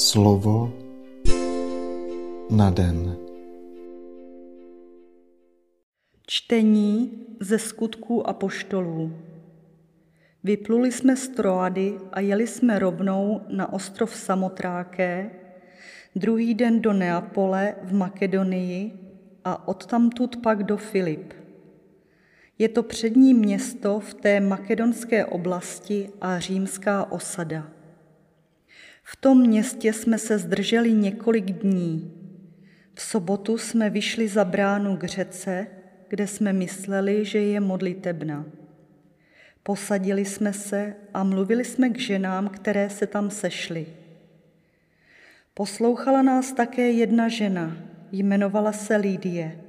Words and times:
Slovo 0.00 0.72
na 2.50 2.70
den. 2.70 3.16
Čtení 6.26 7.10
ze 7.40 7.58
skutků 7.58 8.28
apoštolů. 8.28 9.12
Vypluli 10.44 10.92
jsme 10.92 11.16
z 11.16 11.28
Troady 11.28 11.98
a 12.12 12.20
jeli 12.20 12.46
jsme 12.46 12.78
rovnou 12.78 13.40
na 13.48 13.72
ostrov 13.72 14.16
Samotráké, 14.16 15.30
druhý 16.16 16.54
den 16.54 16.80
do 16.80 16.92
Neapole 16.92 17.74
v 17.82 17.92
Makedonii 17.94 18.92
a 19.44 19.68
odtamtud 19.68 20.36
pak 20.36 20.62
do 20.62 20.76
Filip. 20.76 21.32
Je 22.58 22.68
to 22.68 22.82
přední 22.82 23.34
město 23.34 24.00
v 24.00 24.14
té 24.14 24.40
makedonské 24.40 25.24
oblasti 25.24 26.10
a 26.20 26.38
římská 26.38 27.12
osada. 27.12 27.79
V 29.12 29.16
tom 29.16 29.40
městě 29.40 29.92
jsme 29.92 30.18
se 30.18 30.38
zdrželi 30.38 30.92
několik 30.92 31.44
dní. 31.44 32.12
V 32.94 33.02
sobotu 33.02 33.58
jsme 33.58 33.90
vyšli 33.90 34.28
za 34.28 34.44
bránu 34.44 34.96
k 34.96 35.04
řece, 35.04 35.66
kde 36.08 36.26
jsme 36.26 36.52
mysleli, 36.52 37.24
že 37.24 37.38
je 37.38 37.60
modlitebna. 37.60 38.44
Posadili 39.62 40.24
jsme 40.24 40.52
se 40.52 40.94
a 41.14 41.24
mluvili 41.24 41.64
jsme 41.64 41.88
k 41.88 41.98
ženám, 41.98 42.48
které 42.48 42.90
se 42.90 43.06
tam 43.06 43.30
sešly. 43.30 43.86
Poslouchala 45.54 46.22
nás 46.22 46.52
také 46.52 46.90
jedna 46.90 47.28
žena, 47.28 47.76
jmenovala 48.12 48.72
se 48.72 48.96
Lídie. 48.96 49.60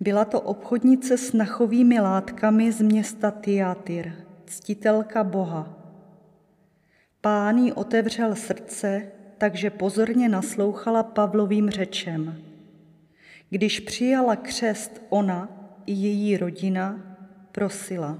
Byla 0.00 0.24
to 0.24 0.40
obchodnice 0.40 1.18
s 1.18 1.32
nachovými 1.32 2.00
látkami 2.00 2.72
z 2.72 2.80
města 2.82 3.30
Tiatyr, 3.30 4.12
ctitelka 4.46 5.24
Boha. 5.24 5.79
Pán 7.20 7.58
jí 7.58 7.72
otevřel 7.72 8.34
srdce, 8.34 9.12
takže 9.38 9.70
pozorně 9.70 10.28
naslouchala 10.28 11.02
Pavlovým 11.02 11.70
řečem. 11.70 12.42
Když 13.50 13.80
přijala 13.80 14.36
křest 14.36 15.02
ona 15.08 15.48
i 15.86 15.92
její 15.92 16.36
rodina, 16.36 17.16
prosila. 17.52 18.18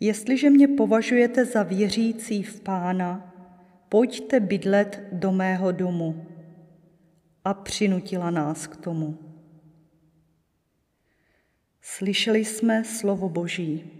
Jestliže 0.00 0.50
mě 0.50 0.68
považujete 0.68 1.44
za 1.44 1.62
věřící 1.62 2.42
v 2.42 2.60
pána, 2.60 3.34
pojďte 3.88 4.40
bydlet 4.40 5.02
do 5.12 5.32
mého 5.32 5.72
domu. 5.72 6.26
A 7.44 7.54
přinutila 7.54 8.30
nás 8.30 8.66
k 8.66 8.76
tomu. 8.76 9.18
Slyšeli 11.80 12.44
jsme 12.44 12.84
slovo 12.84 13.28
Boží. 13.28 13.90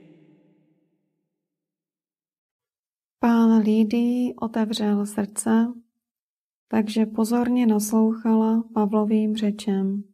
Pán 3.25 3.59
Lídii 3.59 4.35
otevřel 4.35 5.07
srdce, 5.07 5.73
takže 6.69 7.07
pozorně 7.07 7.67
naslouchala 7.67 8.65
Pavlovým 8.75 9.37
řečem. 9.37 10.05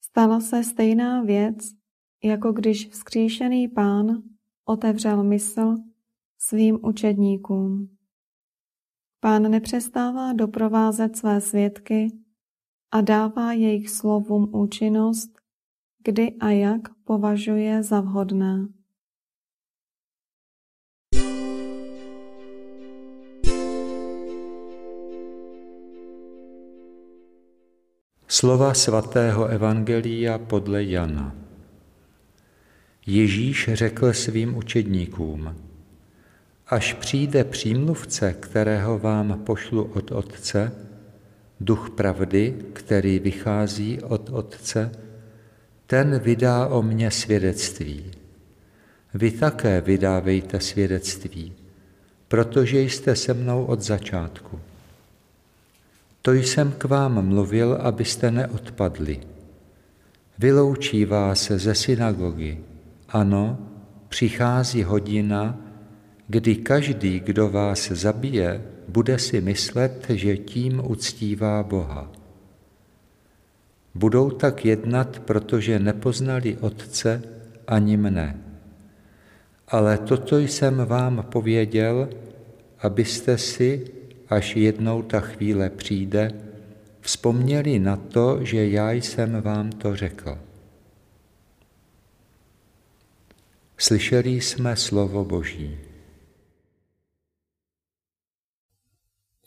Stala 0.00 0.40
se 0.40 0.64
stejná 0.64 1.22
věc, 1.22 1.56
jako 2.24 2.52
když 2.52 2.88
vzkříšený 2.88 3.68
pán 3.68 4.22
otevřel 4.64 5.24
mysl 5.24 5.74
svým 6.38 6.78
učedníkům. 6.82 7.96
Pán 9.20 9.50
nepřestává 9.50 10.32
doprovázet 10.32 11.16
své 11.16 11.40
svědky 11.40 12.08
a 12.90 13.00
dává 13.00 13.52
jejich 13.52 13.90
slovům 13.90 14.54
účinnost, 14.54 15.30
kdy 16.04 16.36
a 16.40 16.50
jak 16.50 16.94
považuje 17.04 17.82
za 17.82 18.00
vhodné. 18.00 18.68
Slova 28.36 28.74
svatého 28.74 29.46
Evangelia 29.48 30.38
podle 30.38 30.84
Jana. 30.84 31.34
Ježíš 33.06 33.70
řekl 33.72 34.12
svým 34.12 34.56
učedníkům, 34.56 35.56
až 36.66 36.92
přijde 36.92 37.44
přímluvce, 37.44 38.32
kterého 38.32 38.98
vám 38.98 39.40
pošlu 39.44 39.84
od 39.84 40.12
Otce, 40.12 40.72
duch 41.60 41.90
pravdy, 41.90 42.54
který 42.72 43.18
vychází 43.18 44.00
od 44.02 44.30
Otce, 44.30 44.92
ten 45.86 46.18
vydá 46.18 46.66
o 46.66 46.82
mně 46.82 47.10
svědectví. 47.10 48.10
Vy 49.14 49.30
také 49.30 49.80
vydávejte 49.80 50.60
svědectví, 50.60 51.52
protože 52.28 52.80
jste 52.80 53.16
se 53.16 53.34
mnou 53.34 53.64
od 53.64 53.80
začátku. 53.80 54.60
To 56.26 56.32
jsem 56.32 56.72
k 56.72 56.84
vám 56.84 57.28
mluvil, 57.28 57.78
abyste 57.82 58.30
neodpadli. 58.30 59.20
Vyloučí 60.38 61.04
vás 61.04 61.50
ze 61.50 61.74
synagogy. 61.74 62.58
Ano, 63.08 63.58
přichází 64.08 64.82
hodina, 64.82 65.58
kdy 66.28 66.54
každý, 66.56 67.20
kdo 67.20 67.48
vás 67.48 67.90
zabije, 67.90 68.62
bude 68.88 69.18
si 69.18 69.40
myslet, 69.40 70.06
že 70.08 70.36
tím 70.36 70.82
uctívá 70.84 71.62
Boha. 71.62 72.10
Budou 73.94 74.30
tak 74.30 74.64
jednat, 74.64 75.18
protože 75.18 75.78
nepoznali 75.78 76.56
Otce 76.60 77.22
ani 77.66 77.96
mne. 77.96 78.40
Ale 79.68 79.98
toto 79.98 80.38
jsem 80.38 80.76
vám 80.76 81.26
pověděl, 81.30 82.08
abyste 82.82 83.38
si 83.38 83.95
až 84.28 84.56
jednou 84.56 85.02
ta 85.02 85.20
chvíle 85.20 85.70
přijde, 85.70 86.32
vzpomněli 87.00 87.78
na 87.78 87.96
to, 87.96 88.44
že 88.44 88.68
já 88.68 88.92
jsem 88.92 89.42
vám 89.42 89.70
to 89.70 89.96
řekl. 89.96 90.38
Slyšeli 93.78 94.30
jsme 94.30 94.76
slovo 94.76 95.24
Boží. 95.24 95.78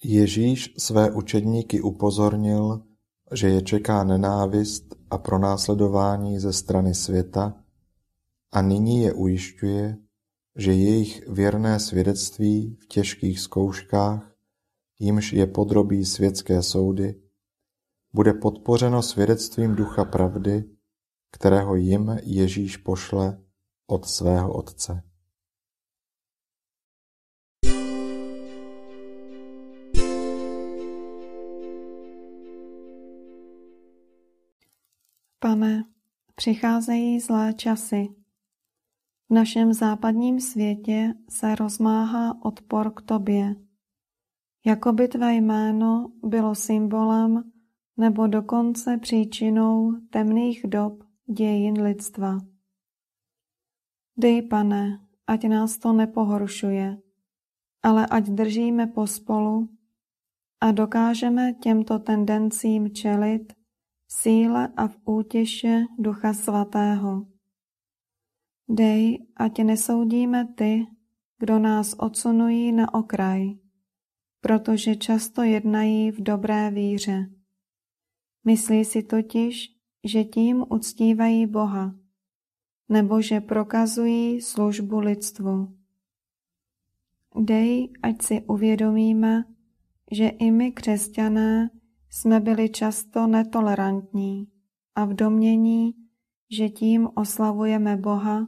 Ježíš 0.04 0.74
své 0.78 1.12
učedníky 1.12 1.82
upozornil, 1.82 2.82
že 3.34 3.50
je 3.50 3.62
čeká 3.62 4.04
nenávist 4.04 4.96
a 5.10 5.18
pronásledování 5.18 6.40
ze 6.40 6.54
strany 6.54 6.96
světa 6.96 7.64
a 8.52 8.62
nyní 8.62 9.02
je 9.02 9.14
ujišťuje, 9.14 9.98
že 10.56 10.74
jejich 10.74 11.28
věrné 11.28 11.80
svědectví 11.80 12.78
v 12.82 12.86
těžkých 12.86 13.40
zkouškách 13.40 14.29
jimž 15.00 15.34
je 15.34 15.48
podrobí 15.48 16.06
světské 16.06 16.64
soudy, 16.64 17.22
bude 18.14 18.34
podpořeno 18.34 19.02
svědectvím 19.02 19.76
ducha 19.76 20.06
pravdy, 20.06 20.64
kterého 21.32 21.76
jim 21.76 22.20
Ježíš 22.24 22.78
pošle 22.78 23.42
od 23.88 24.06
svého 24.06 24.54
Otce. 24.54 25.04
Pane, 35.40 35.84
přicházejí 36.36 37.20
zlé 37.20 37.54
časy. 37.54 38.08
V 39.30 39.34
našem 39.34 39.74
západním 39.74 40.40
světě 40.40 41.14
se 41.30 41.56
rozmáhá 41.56 42.46
odpor 42.46 42.94
k 42.94 43.02
Tobě 43.02 43.56
jako 44.66 44.94
by 44.94 45.08
tvé 45.08 45.36
jméno 45.36 46.12
bylo 46.24 46.56
symbolem 46.56 47.52
nebo 47.98 48.28
dokonce 48.28 48.98
příčinou 48.98 49.92
temných 50.10 50.66
dob 50.68 51.04
dějin 51.26 51.82
lidstva. 51.82 52.38
Dej, 54.18 54.42
pane, 54.42 55.00
ať 55.28 55.48
nás 55.48 55.78
to 55.78 55.94
nepohoršuje, 55.94 56.98
ale 57.84 58.08
ať 58.08 58.30
držíme 58.30 58.88
pospolu 58.88 59.70
a 60.62 60.72
dokážeme 60.72 61.54
těmto 61.54 62.00
tendencím 62.00 62.92
čelit 62.92 63.54
v 64.08 64.14
síle 64.14 64.68
a 64.78 64.88
v 64.88 64.98
útěše 65.06 65.86
Ducha 66.00 66.34
Svatého. 66.34 67.26
Dej, 68.70 69.28
ať 69.36 69.64
nesoudíme 69.64 70.54
ty, 70.56 70.88
kdo 71.40 71.60
nás 71.60 71.94
odsunují 71.94 72.72
na 72.72 72.94
okraj, 72.94 73.56
protože 74.42 74.96
často 74.96 75.44
jednají 75.44 76.12
v 76.12 76.24
dobré 76.24 76.72
víře. 76.72 77.30
Myslí 78.46 78.86
si 78.86 79.04
totiž, 79.04 79.76
že 80.04 80.24
tím 80.24 80.66
uctívají 80.70 81.48
Boha, 81.48 81.96
nebo 82.90 83.22
že 83.22 83.42
prokazují 83.42 84.42
službu 84.42 85.00
lidstvu. 85.00 85.76
Dej, 87.36 87.94
ať 88.04 88.22
si 88.22 88.42
uvědomíme, 88.42 89.44
že 90.12 90.28
i 90.28 90.52
my, 90.52 90.72
křesťané, 90.72 91.70
jsme 92.10 92.40
byli 92.40 92.70
často 92.70 93.28
netolerantní 93.28 94.48
a 94.96 95.06
v 95.06 95.14
domění, 95.14 95.94
že 96.52 96.70
tím 96.70 97.10
oslavujeme 97.16 97.98
Boha, 97.98 98.48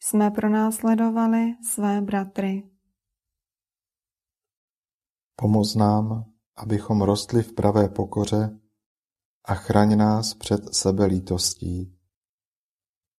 jsme 0.00 0.30
pronásledovali 0.30 1.54
své 1.62 2.00
bratry. 2.00 2.73
Pomoz 5.36 5.74
nám, 5.74 6.24
abychom 6.56 7.02
rostli 7.02 7.42
v 7.42 7.52
pravé 7.52 7.88
pokoře 7.88 8.58
a 9.44 9.54
chraň 9.54 9.96
nás 9.96 10.34
před 10.34 10.74
sebelítostí. 10.74 11.94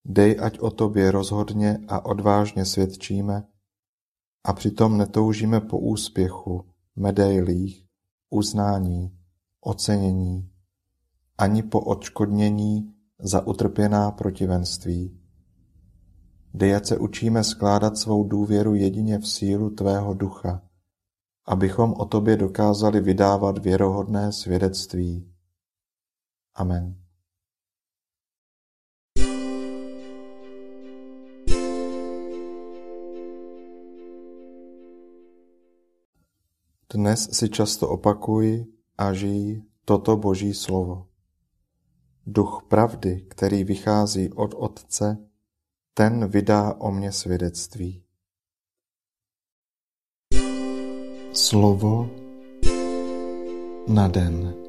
Dej, 0.05 0.37
ať 0.41 0.59
o 0.59 0.71
tobě 0.71 1.11
rozhodně 1.11 1.79
a 1.87 2.05
odvážně 2.05 2.65
svědčíme 2.65 3.47
a 4.43 4.53
přitom 4.53 4.97
netoužíme 4.97 5.61
po 5.61 5.79
úspěchu, 5.79 6.65
medailích, 6.95 7.85
uznání, 8.29 9.17
ocenění, 9.61 10.49
ani 11.37 11.63
po 11.63 11.81
odškodnění 11.81 12.93
za 13.19 13.47
utrpěná 13.47 14.11
protivenství. 14.11 15.19
Dej, 16.53 16.75
ať 16.75 16.85
se 16.85 16.97
učíme 16.97 17.43
skládat 17.43 17.97
svou 17.97 18.23
důvěru 18.23 18.75
jedině 18.75 19.19
v 19.19 19.27
sílu 19.27 19.69
Tvého 19.69 20.13
ducha, 20.13 20.61
abychom 21.45 21.93
o 21.93 22.05
Tobě 22.05 22.37
dokázali 22.37 23.01
vydávat 23.01 23.57
věrohodné 23.57 24.31
svědectví. 24.31 25.31
Amen. 26.55 27.05
Dnes 36.93 37.29
si 37.31 37.49
často 37.49 37.89
opakuj 37.89 38.65
a 38.97 39.13
žij 39.13 39.63
toto 39.85 40.17
Boží 40.17 40.53
slovo. 40.53 41.07
Duch 42.27 42.63
pravdy, 42.67 43.21
který 43.29 43.63
vychází 43.63 44.33
od 44.33 44.53
Otce, 44.57 45.17
ten 45.93 46.27
vydá 46.27 46.73
o 46.73 46.91
mně 46.91 47.11
svědectví. 47.11 48.04
Slovo 51.35 52.07
na 53.87 54.07
den. 54.07 54.64